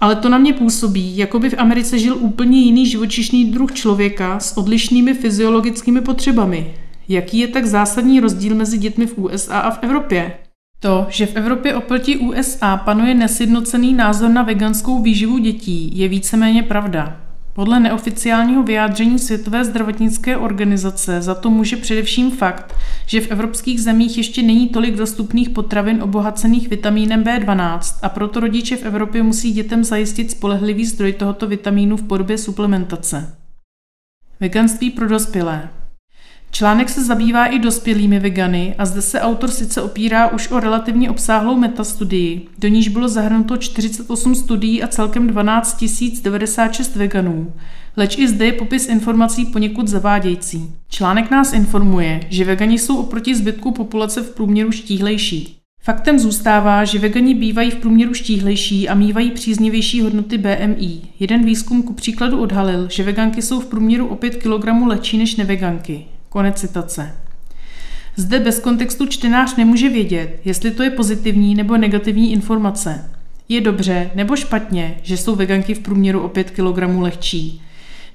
Ale 0.00 0.16
to 0.16 0.28
na 0.28 0.38
mě 0.38 0.52
působí, 0.52 1.16
jako 1.16 1.38
by 1.38 1.50
v 1.50 1.58
Americe 1.58 1.98
žil 1.98 2.16
úplně 2.20 2.60
jiný 2.60 2.86
živočišný 2.86 3.44
druh 3.44 3.72
člověka 3.72 4.40
s 4.40 4.56
odlišnými 4.58 5.14
fyziologickými 5.14 6.00
potřebami. 6.00 6.74
Jaký 7.08 7.38
je 7.38 7.48
tak 7.48 7.66
zásadní 7.66 8.20
rozdíl 8.20 8.54
mezi 8.54 8.78
dětmi 8.78 9.06
v 9.06 9.18
USA 9.18 9.58
a 9.58 9.70
v 9.70 9.78
Evropě? 9.82 10.32
To, 10.80 11.06
že 11.08 11.26
v 11.26 11.36
Evropě 11.36 11.74
oproti 11.74 12.16
USA 12.16 12.76
panuje 12.76 13.14
nesjednocený 13.14 13.94
názor 13.94 14.30
na 14.30 14.42
veganskou 14.42 15.02
výživu 15.02 15.38
dětí, 15.38 15.98
je 15.98 16.08
víceméně 16.08 16.62
pravda. 16.62 17.29
Podle 17.52 17.80
neoficiálního 17.80 18.62
vyjádření 18.62 19.18
Světové 19.18 19.64
zdravotnické 19.64 20.36
organizace 20.36 21.22
za 21.22 21.34
to 21.34 21.50
může 21.50 21.76
především 21.76 22.30
fakt, 22.30 22.74
že 23.06 23.20
v 23.20 23.30
evropských 23.30 23.82
zemích 23.82 24.18
ještě 24.18 24.42
není 24.42 24.68
tolik 24.68 24.96
dostupných 24.96 25.50
potravin 25.50 26.02
obohacených 26.02 26.68
vitamínem 26.68 27.24
B12 27.24 27.98
a 28.02 28.08
proto 28.08 28.40
rodiče 28.40 28.76
v 28.76 28.84
Evropě 28.84 29.22
musí 29.22 29.52
dětem 29.52 29.84
zajistit 29.84 30.30
spolehlivý 30.30 30.86
zdroj 30.86 31.12
tohoto 31.12 31.46
vitamínu 31.46 31.96
v 31.96 32.02
podobě 32.02 32.38
suplementace. 32.38 33.36
Veganství 34.40 34.90
pro 34.90 35.08
dospělé. 35.08 35.79
Článek 36.52 36.88
se 36.88 37.04
zabývá 37.04 37.46
i 37.46 37.58
dospělými 37.58 38.18
vegany 38.18 38.74
a 38.78 38.84
zde 38.84 39.02
se 39.02 39.20
autor 39.20 39.50
sice 39.50 39.82
opírá 39.82 40.28
už 40.28 40.50
o 40.50 40.60
relativně 40.60 41.10
obsáhlou 41.10 41.56
metastudii, 41.56 42.46
do 42.58 42.68
níž 42.68 42.88
bylo 42.88 43.08
zahrnuto 43.08 43.56
48 43.56 44.34
studií 44.34 44.82
a 44.82 44.86
celkem 44.86 45.26
12 45.26 45.84
096 46.22 46.96
veganů, 46.96 47.52
leč 47.96 48.18
i 48.18 48.28
zde 48.28 48.46
je 48.46 48.52
popis 48.52 48.88
informací 48.88 49.46
poněkud 49.46 49.88
zavádějící. 49.88 50.72
Článek 50.88 51.30
nás 51.30 51.52
informuje, 51.52 52.20
že 52.28 52.44
vegani 52.44 52.78
jsou 52.78 52.96
oproti 52.96 53.34
zbytku 53.34 53.72
populace 53.72 54.22
v 54.22 54.30
průměru 54.30 54.72
štíhlejší. 54.72 55.56
Faktem 55.82 56.18
zůstává, 56.18 56.84
že 56.84 56.98
vegani 56.98 57.34
bývají 57.34 57.70
v 57.70 57.76
průměru 57.76 58.14
štíhlejší 58.14 58.88
a 58.88 58.94
mývají 58.94 59.30
příznivější 59.30 60.00
hodnoty 60.00 60.38
BMI. 60.38 61.00
Jeden 61.20 61.44
výzkum 61.44 61.82
ku 61.82 61.92
příkladu 61.92 62.40
odhalil, 62.40 62.88
že 62.90 63.02
veganky 63.02 63.42
jsou 63.42 63.60
v 63.60 63.66
průměru 63.66 64.06
o 64.06 64.16
5 64.16 64.36
kg 64.36 64.86
lehčí 64.86 65.18
než 65.18 65.36
neveganky. 65.36 66.06
Konec 66.32 66.60
citace. 66.60 67.14
Zde 68.16 68.40
bez 68.40 68.60
kontextu 68.60 69.06
čtenář 69.06 69.56
nemůže 69.56 69.88
vědět, 69.88 70.40
jestli 70.44 70.70
to 70.70 70.82
je 70.82 70.90
pozitivní 70.90 71.54
nebo 71.54 71.76
negativní 71.76 72.32
informace. 72.32 73.10
Je 73.48 73.60
dobře 73.60 74.10
nebo 74.14 74.36
špatně, 74.36 74.94
že 75.02 75.16
jsou 75.16 75.34
veganky 75.34 75.74
v 75.74 75.78
průměru 75.78 76.20
o 76.20 76.28
5 76.28 76.50
kg 76.50 76.98
lehčí. 76.98 77.62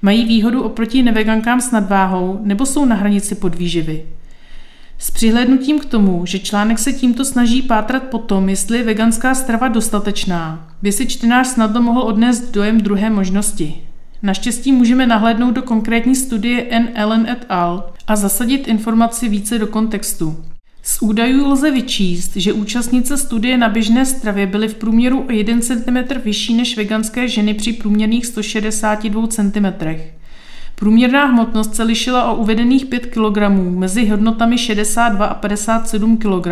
Mají 0.02 0.24
výhodu 0.24 0.62
oproti 0.62 1.02
nevegankám 1.02 1.60
s 1.60 1.70
nadváhou 1.70 2.40
nebo 2.42 2.66
jsou 2.66 2.84
na 2.84 2.96
hranici 2.96 3.34
podvýživy. 3.34 4.02
S 4.98 5.10
přihlédnutím 5.10 5.78
k 5.78 5.84
tomu, 5.84 6.26
že 6.26 6.38
článek 6.38 6.78
se 6.78 6.92
tímto 6.92 7.24
snaží 7.24 7.62
pátrat 7.62 8.02
po 8.02 8.18
tom, 8.18 8.48
jestli 8.48 8.78
je 8.78 8.84
veganská 8.84 9.34
strava 9.34 9.68
dostatečná, 9.68 10.68
by 10.82 10.92
si 10.92 11.06
čtenář 11.06 11.46
snadno 11.46 11.82
mohl 11.82 12.00
odnést 12.00 12.50
dojem 12.50 12.80
druhé 12.80 13.10
možnosti. 13.10 13.74
Naštěstí 14.26 14.72
můžeme 14.72 15.06
nahlédnout 15.06 15.50
do 15.50 15.62
konkrétní 15.62 16.16
studie 16.16 16.66
N. 16.70 16.88
Allen 16.96 17.26
et 17.26 17.46
al. 17.48 17.90
a 18.06 18.16
zasadit 18.16 18.68
informaci 18.68 19.28
více 19.28 19.58
do 19.58 19.66
kontextu. 19.66 20.44
Z 20.82 21.02
údajů 21.02 21.46
lze 21.46 21.70
vyčíst, 21.70 22.36
že 22.36 22.52
účastnice 22.52 23.16
studie 23.16 23.58
na 23.58 23.68
běžné 23.68 24.06
stravě 24.06 24.46
byly 24.46 24.68
v 24.68 24.74
průměru 24.74 25.20
o 25.28 25.32
1 25.32 25.60
cm 25.60 26.20
vyšší 26.24 26.54
než 26.54 26.76
veganské 26.76 27.28
ženy 27.28 27.54
při 27.54 27.72
průměrných 27.72 28.26
162 28.26 29.26
cm. 29.26 29.66
Průměrná 30.74 31.24
hmotnost 31.24 31.74
se 31.74 31.82
lišila 31.82 32.32
o 32.32 32.36
uvedených 32.36 32.86
5 32.86 33.06
kg 33.06 33.38
mezi 33.78 34.06
hodnotami 34.08 34.58
62 34.58 35.26
a 35.26 35.34
57 35.34 36.16
kg. 36.16 36.46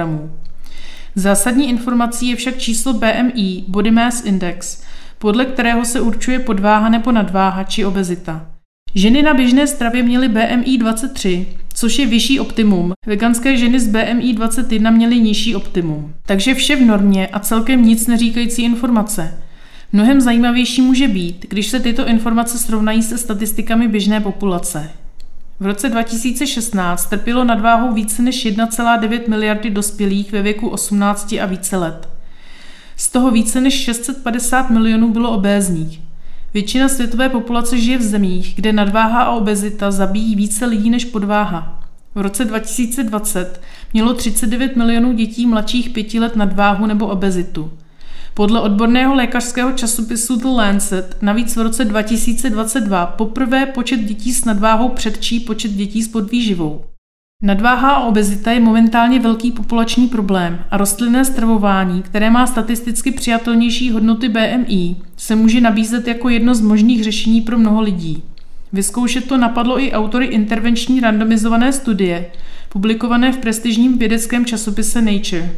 Zásadní 1.15 1.69
informací 1.69 2.29
je 2.29 2.37
však 2.37 2.59
číslo 2.59 2.93
BMI, 2.93 3.65
Body 3.69 3.91
Mass 3.91 4.25
Index, 4.25 4.83
podle 5.25 5.45
kterého 5.45 5.85
se 5.85 6.01
určuje 6.01 6.39
podváha 6.39 6.89
nebo 6.89 7.13
nadváha 7.13 7.65
či 7.65 7.85
obezita. 7.85 8.47
Ženy 8.95 9.23
na 9.23 9.35
běžné 9.35 9.67
stravě 9.67 10.03
měly 10.03 10.29
BMI 10.29 10.79
23, 10.79 11.47
což 11.75 11.99
je 11.99 12.07
vyšší 12.07 12.41
optimum. 12.41 12.93
Veganské 13.07 13.57
ženy 13.57 13.81
s 13.81 13.89
BMI 13.89 14.33
21 14.33 14.91
měly 14.91 15.21
nižší 15.21 15.57
optimum. 15.57 16.15
Takže 16.27 16.55
vše 16.55 16.77
v 16.77 16.81
normě 16.81 17.27
a 17.27 17.39
celkem 17.39 17.83
nic 17.83 18.07
neříkající 18.07 18.63
informace. 18.63 19.39
Mnohem 19.93 20.21
zajímavější 20.21 20.83
může 20.83 21.09
být, 21.09 21.47
když 21.49 21.67
se 21.67 21.81
tyto 21.81 22.07
informace 22.07 22.59
srovnají 22.59 23.03
se 23.03 23.19
statistikami 23.19 23.89
běžné 23.89 24.21
populace. 24.21 24.91
V 25.61 25.67
roce 25.67 25.89
2016 25.89 27.07
trpělo 27.07 27.45
nadváhou 27.45 27.93
více 27.93 28.23
než 28.23 28.47
1,9 28.47 29.21
miliardy 29.29 29.71
dospělých 29.71 30.33
ve 30.33 30.43
věku 30.43 30.69
18 30.69 31.35
a 31.43 31.47
více 31.47 31.77
let. 31.77 32.14
Z 32.97 33.11
toho 33.11 33.31
více 33.31 33.61
než 33.61 33.75
650 33.75 34.71
milionů 34.71 35.13
bylo 35.13 35.31
obézních. 35.31 36.01
Většina 36.55 36.89
světové 36.89 37.29
populace 37.29 37.79
žije 37.79 37.99
v 37.99 38.03
zemích, 38.03 38.53
kde 38.57 38.73
nadváha 38.73 39.23
a 39.23 39.31
obezita 39.31 39.91
zabíjí 39.91 40.37
více 40.37 40.67
lidí 40.67 40.91
než 40.91 41.05
podváha. 41.05 41.81
V 42.15 42.21
roce 42.21 42.45
2020 42.45 43.61
mělo 43.93 44.15
39 44.15 44.77
milionů 44.77 45.13
dětí 45.13 45.47
mladších 45.47 45.91
pěti 45.91 46.21
let 46.21 46.37
nadváhu 46.37 46.87
nebo 46.87 47.07
obezitu. 47.07 47.73
Podle 48.35 48.61
odborného 48.61 49.15
lékařského 49.15 49.73
časopisu 49.73 50.37
The 50.37 50.49
Lancet 50.49 51.17
navíc 51.23 51.57
v 51.57 51.61
roce 51.61 51.85
2022 51.85 53.07
poprvé 53.07 53.67
počet 53.67 54.01
dětí 54.01 54.33
s 54.33 54.45
nadváhou 54.45 54.89
předčí 54.89 55.41
počet 55.41 55.73
dětí 55.73 56.03
s 56.03 56.09
podvýživou. 56.09 56.85
Nadváha 57.45 57.91
a 57.91 58.05
obezita 58.05 58.53
je 58.53 58.61
momentálně 58.61 59.21
velký 59.21 59.53
populační 59.53 60.09
problém 60.09 60.59
a 60.71 60.77
rostlinné 60.77 61.25
stravování, 61.25 62.03
které 62.03 62.31
má 62.31 62.47
statisticky 62.47 63.11
přijatelnější 63.11 63.91
hodnoty 63.91 64.29
BMI, 64.29 64.97
se 65.17 65.37
může 65.37 65.61
nabízet 65.61 66.09
jako 66.09 66.29
jedno 66.29 66.55
z 66.55 66.61
možných 66.61 67.05
řešení 67.05 67.41
pro 67.41 67.59
mnoho 67.59 67.81
lidí. 67.81 68.23
Vyzkoušet 68.73 69.29
to 69.29 69.37
napadlo 69.37 69.81
i 69.81 69.93
autory 69.93 70.27
intervenční 70.27 71.01
randomizované 71.01 71.73
studie, 71.73 72.27
publikované 72.69 73.33
v 73.33 73.39
prestižním 73.39 73.99
vědeckém 73.99 74.47
časopise 74.47 75.03
Nature. 75.03 75.57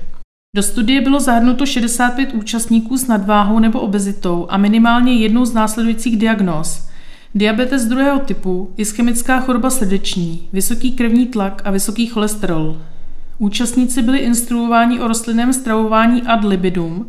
Do 0.56 0.62
studie 0.62 1.00
bylo 1.00 1.20
zahrnuto 1.20 1.66
65 1.66 2.32
účastníků 2.32 2.96
s 2.96 3.06
nadváhou 3.06 3.58
nebo 3.58 3.80
obezitou 3.80 4.46
a 4.50 4.56
minimálně 4.56 5.14
jednou 5.14 5.44
z 5.44 5.54
následujících 5.54 6.16
diagnóz. 6.16 6.85
Diabetes 7.36 7.84
druhého 7.84 8.18
typu, 8.18 8.70
ischemická 8.76 9.40
choroba 9.40 9.70
srdeční, 9.70 10.48
vysoký 10.52 10.92
krevní 10.92 11.26
tlak 11.26 11.62
a 11.64 11.70
vysoký 11.70 12.06
cholesterol. 12.06 12.76
Účastníci 13.38 14.02
byli 14.02 14.18
instruováni 14.18 15.00
o 15.00 15.08
rostlinném 15.08 15.52
stravování 15.52 16.22
ad 16.22 16.44
libidum, 16.44 17.08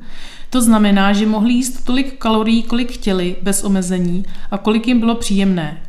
to 0.50 0.62
znamená, 0.62 1.14
že 1.14 1.26
mohli 1.26 1.54
jíst 1.54 1.86
tolik 1.86 2.18
kalorií, 2.18 2.64
kolik 2.64 2.92
chtěli, 2.92 3.36
bez 3.42 3.64
omezení 3.64 4.26
a 4.52 4.58
kolik 4.58 4.88
jim 4.88 5.00
bylo 5.00 5.16
příjemné. 5.16 5.82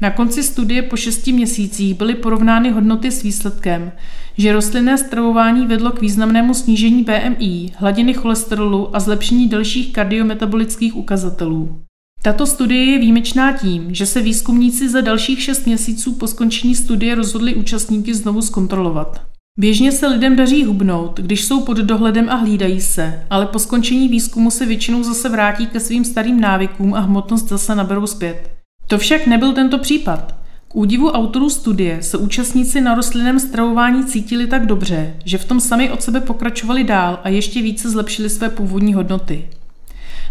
Na 0.00 0.10
konci 0.10 0.42
studie 0.42 0.82
po 0.82 0.96
6 0.96 1.26
měsících 1.26 1.94
byly 1.94 2.14
porovnány 2.14 2.70
hodnoty 2.70 3.10
s 3.10 3.22
výsledkem, 3.22 3.92
že 4.38 4.52
rostlinné 4.52 4.98
stravování 4.98 5.66
vedlo 5.66 5.90
k 5.90 6.00
významnému 6.00 6.54
snížení 6.54 7.04
BMI, 7.04 7.72
hladiny 7.76 8.14
cholesterolu 8.14 8.96
a 8.96 9.00
zlepšení 9.00 9.48
dalších 9.48 9.92
kardiometabolických 9.92 10.96
ukazatelů. 10.96 11.84
Tato 12.24 12.46
studie 12.46 12.84
je 12.84 12.98
výjimečná 12.98 13.52
tím, 13.52 13.94
že 13.94 14.06
se 14.06 14.22
výzkumníci 14.22 14.88
za 14.88 15.00
dalších 15.00 15.42
6 15.42 15.66
měsíců 15.66 16.12
po 16.12 16.26
skončení 16.26 16.74
studie 16.74 17.14
rozhodli 17.14 17.54
účastníky 17.54 18.14
znovu 18.14 18.42
zkontrolovat. 18.42 19.20
Běžně 19.60 19.92
se 19.92 20.06
lidem 20.06 20.36
daří 20.36 20.64
hubnout, 20.64 21.20
když 21.20 21.44
jsou 21.44 21.60
pod 21.60 21.76
dohledem 21.76 22.28
a 22.28 22.34
hlídají 22.34 22.80
se, 22.80 23.26
ale 23.30 23.46
po 23.46 23.58
skončení 23.58 24.08
výzkumu 24.08 24.50
se 24.50 24.66
většinou 24.66 25.02
zase 25.02 25.28
vrátí 25.28 25.66
ke 25.66 25.80
svým 25.80 26.04
starým 26.04 26.40
návykům 26.40 26.94
a 26.94 27.00
hmotnost 27.00 27.48
zase 27.48 27.74
naberou 27.74 28.06
zpět. 28.06 28.50
To 28.86 28.98
však 28.98 29.26
nebyl 29.26 29.52
tento 29.52 29.78
případ. 29.78 30.34
K 30.68 30.76
údivu 30.76 31.10
autorů 31.10 31.50
studie 31.50 32.02
se 32.02 32.18
účastníci 32.18 32.80
na 32.80 32.94
rostlinném 32.94 33.40
stravování 33.40 34.04
cítili 34.04 34.46
tak 34.46 34.66
dobře, 34.66 35.16
že 35.24 35.38
v 35.38 35.44
tom 35.44 35.60
sami 35.60 35.90
od 35.90 36.02
sebe 36.02 36.20
pokračovali 36.20 36.84
dál 36.84 37.20
a 37.24 37.28
ještě 37.28 37.62
více 37.62 37.90
zlepšili 37.90 38.30
své 38.30 38.48
původní 38.50 38.94
hodnoty. 38.94 39.48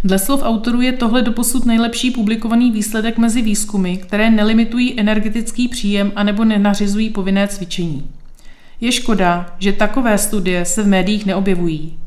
Dle 0.05 0.19
slov 0.19 0.43
autorů 0.43 0.81
je 0.81 0.91
tohle 0.91 1.22
doposud 1.22 1.65
nejlepší 1.65 2.12
publikovaný 2.12 2.72
výsledek 2.72 3.17
mezi 3.17 3.41
výzkumy, 3.41 3.98
které 3.98 4.29
nelimitují 4.29 5.00
energetický 5.00 5.67
příjem 5.67 6.12
anebo 6.15 6.43
nenařizují 6.43 7.10
povinné 7.10 7.48
cvičení. 7.48 8.07
Je 8.81 8.91
škoda, 8.91 9.55
že 9.60 9.74
takové 9.74 10.17
studie 10.17 10.65
se 10.65 10.83
v 10.83 10.88
médiích 10.88 11.25
neobjevují. 11.25 11.98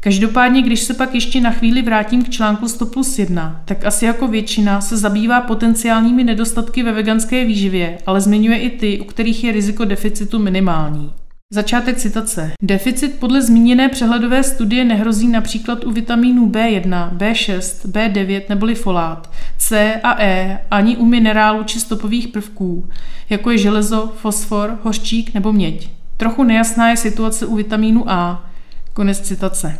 Každopádně, 0.00 0.62
když 0.62 0.80
se 0.80 0.94
pak 0.94 1.14
ještě 1.14 1.40
na 1.40 1.50
chvíli 1.50 1.82
vrátím 1.82 2.24
k 2.24 2.30
článku 2.30 2.68
100 2.68 2.86
plus 2.86 3.18
1, 3.18 3.62
tak 3.64 3.84
asi 3.84 4.04
jako 4.04 4.28
většina 4.28 4.80
se 4.80 4.96
zabývá 4.96 5.40
potenciálními 5.40 6.24
nedostatky 6.24 6.82
ve 6.82 6.92
veganské 6.92 7.44
výživě, 7.44 7.98
ale 8.06 8.20
zmiňuje 8.20 8.58
i 8.58 8.70
ty, 8.70 9.00
u 9.00 9.04
kterých 9.04 9.44
je 9.44 9.52
riziko 9.52 9.84
deficitu 9.84 10.38
minimální. 10.38 11.12
Začátek 11.52 11.96
citace. 11.96 12.52
Deficit 12.62 13.18
podle 13.18 13.42
zmíněné 13.42 13.88
přehledové 13.88 14.42
studie 14.42 14.84
nehrozí 14.84 15.28
například 15.28 15.84
u 15.84 15.90
vitamínů 15.90 16.50
B1, 16.50 17.16
B6, 17.16 17.90
B9 17.90 18.42
neboli 18.48 18.74
folát, 18.74 19.30
C 19.58 19.94
a 20.02 20.22
E, 20.22 20.58
ani 20.70 20.96
u 20.96 21.04
minerálů 21.04 21.64
či 21.64 21.80
stopových 21.80 22.28
prvků, 22.28 22.88
jako 23.30 23.50
je 23.50 23.58
železo, 23.58 24.12
fosfor, 24.16 24.78
hořčík 24.82 25.34
nebo 25.34 25.52
měď. 25.52 25.90
Trochu 26.16 26.44
nejasná 26.44 26.90
je 26.90 26.96
situace 26.96 27.46
u 27.46 27.56
vitamínu 27.56 28.10
A. 28.10 28.50
Konec 28.92 29.20
citace. 29.20 29.78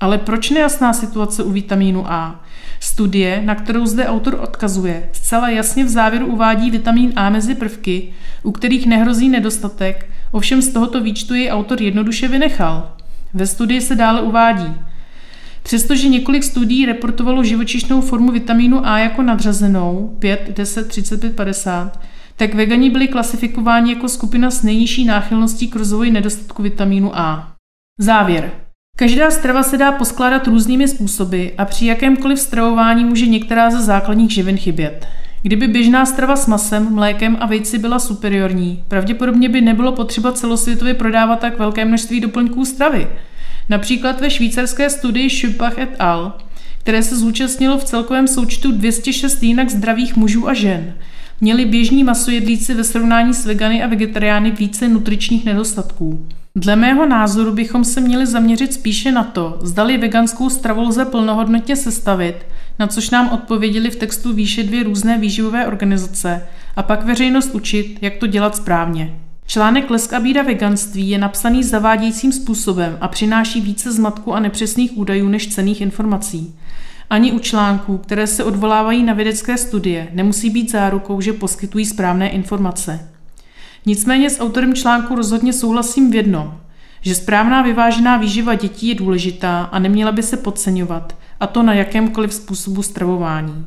Ale 0.00 0.18
proč 0.18 0.50
nejasná 0.50 0.92
situace 0.92 1.42
u 1.42 1.50
vitamínu 1.50 2.12
A? 2.12 2.44
Studie, 2.80 3.42
na 3.44 3.54
kterou 3.54 3.86
zde 3.86 4.06
autor 4.06 4.38
odkazuje, 4.42 5.08
zcela 5.12 5.48
jasně 5.48 5.84
v 5.84 5.88
závěru 5.88 6.26
uvádí 6.26 6.70
vitamin 6.70 7.12
A 7.16 7.30
mezi 7.30 7.54
prvky, 7.54 8.12
u 8.42 8.52
kterých 8.52 8.86
nehrozí 8.86 9.28
nedostatek, 9.28 10.09
ovšem 10.30 10.62
z 10.62 10.72
tohoto 10.72 11.00
výčtu 11.00 11.34
jej 11.34 11.50
autor 11.50 11.82
jednoduše 11.82 12.28
vynechal. 12.28 12.92
Ve 13.34 13.46
studii 13.46 13.80
se 13.80 13.94
dále 13.94 14.22
uvádí, 14.22 14.74
Přestože 15.62 16.08
několik 16.08 16.44
studií 16.44 16.86
reportovalo 16.86 17.44
živočišnou 17.44 18.00
formu 18.00 18.32
vitamínu 18.32 18.86
A 18.86 18.98
jako 18.98 19.22
nadřazenou 19.22 20.16
5, 20.18 20.50
10, 20.56 20.88
35, 20.88 21.36
50, 21.36 22.00
tak 22.36 22.54
vegani 22.54 22.90
byli 22.90 23.08
klasifikováni 23.08 23.92
jako 23.92 24.08
skupina 24.08 24.50
s 24.50 24.62
nejnižší 24.62 25.04
náchylností 25.04 25.68
k 25.68 25.76
rozvoji 25.76 26.10
nedostatku 26.10 26.62
vitamínu 26.62 27.18
A. 27.18 27.52
Závěr. 27.98 28.50
Každá 28.96 29.30
strava 29.30 29.62
se 29.62 29.78
dá 29.78 29.92
poskládat 29.92 30.46
různými 30.46 30.88
způsoby 30.88 31.46
a 31.58 31.64
při 31.64 31.86
jakémkoliv 31.86 32.38
stravování 32.38 33.04
může 33.04 33.26
některá 33.26 33.70
ze 33.70 33.82
základních 33.82 34.30
živin 34.30 34.56
chybět. 34.56 35.06
Kdyby 35.42 35.68
běžná 35.68 36.06
strava 36.06 36.36
s 36.36 36.46
masem, 36.46 36.94
mlékem 36.94 37.36
a 37.40 37.46
vejci 37.46 37.78
byla 37.78 37.98
superiorní, 37.98 38.84
pravděpodobně 38.88 39.48
by 39.48 39.60
nebylo 39.60 39.92
potřeba 39.92 40.32
celosvětově 40.32 40.94
prodávat 40.94 41.40
tak 41.40 41.58
velké 41.58 41.84
množství 41.84 42.20
doplňků 42.20 42.64
stravy. 42.64 43.08
Například 43.68 44.20
ve 44.20 44.30
švýcarské 44.30 44.90
studii 44.90 45.30
Schupach 45.30 45.78
et 45.78 45.96
al., 45.98 46.38
které 46.78 47.02
se 47.02 47.16
zúčastnilo 47.16 47.78
v 47.78 47.84
celkovém 47.84 48.28
součtu 48.28 48.72
206 48.72 49.42
jinak 49.42 49.70
zdravých 49.70 50.16
mužů 50.16 50.48
a 50.48 50.54
žen, 50.54 50.94
měli 51.40 51.64
běžní 51.64 52.04
masojedlíci 52.04 52.74
ve 52.74 52.84
srovnání 52.84 53.34
s 53.34 53.46
vegany 53.46 53.82
a 53.82 53.86
vegetariány 53.86 54.50
více 54.50 54.88
nutričních 54.88 55.44
nedostatků. 55.44 56.26
Dle 56.56 56.76
mého 56.76 57.06
názoru 57.06 57.52
bychom 57.52 57.84
se 57.84 58.00
měli 58.00 58.26
zaměřit 58.26 58.72
spíše 58.72 59.12
na 59.12 59.24
to, 59.24 59.58
zdali 59.62 59.98
veganskou 59.98 60.50
stravu 60.50 60.82
lze 60.82 61.04
plnohodnotně 61.04 61.76
sestavit, 61.76 62.36
na 62.78 62.86
což 62.86 63.10
nám 63.10 63.28
odpověděli 63.28 63.90
v 63.90 63.96
textu 63.96 64.32
výše 64.32 64.62
dvě 64.62 64.82
různé 64.82 65.18
výživové 65.18 65.66
organizace 65.66 66.46
a 66.76 66.82
pak 66.82 67.04
veřejnost 67.04 67.54
učit, 67.54 67.98
jak 68.00 68.16
to 68.16 68.26
dělat 68.26 68.56
správně. 68.56 69.14
Článek 69.46 69.90
Lesk 69.90 70.12
a 70.12 70.20
bída 70.20 70.42
veganství 70.42 71.10
je 71.10 71.18
napsaný 71.18 71.64
zavádějícím 71.64 72.32
způsobem 72.32 72.98
a 73.00 73.08
přináší 73.08 73.60
více 73.60 73.92
zmatku 73.92 74.34
a 74.34 74.40
nepřesných 74.40 74.98
údajů 74.98 75.28
než 75.28 75.54
cených 75.54 75.80
informací. 75.80 76.54
Ani 77.10 77.32
u 77.32 77.38
článků, 77.38 77.98
které 77.98 78.26
se 78.26 78.44
odvolávají 78.44 79.02
na 79.02 79.12
vědecké 79.12 79.58
studie, 79.58 80.08
nemusí 80.12 80.50
být 80.50 80.70
zárukou, 80.70 81.20
že 81.20 81.32
poskytují 81.32 81.86
správné 81.86 82.28
informace. 82.28 83.10
Nicméně 83.86 84.30
s 84.30 84.40
autorem 84.40 84.74
článku 84.74 85.14
rozhodně 85.14 85.52
souhlasím 85.52 86.10
v 86.10 86.14
jednom, 86.14 86.60
že 87.00 87.14
správná 87.14 87.62
vyvážená 87.62 88.16
výživa 88.16 88.54
dětí 88.54 88.88
je 88.88 88.94
důležitá 88.94 89.62
a 89.62 89.78
neměla 89.78 90.12
by 90.12 90.22
se 90.22 90.36
podceňovat, 90.36 91.16
a 91.40 91.46
to 91.46 91.62
na 91.62 91.74
jakémkoliv 91.74 92.34
způsobu 92.34 92.82
stravování. 92.82 93.66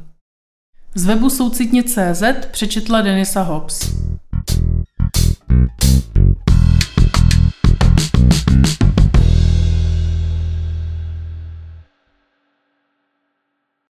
Z 0.95 1.05
webu 1.05 1.29
soucitně.cz 1.29 2.23
přečetla 2.51 3.01
Denisa 3.01 3.41
Hobbs. 3.41 3.93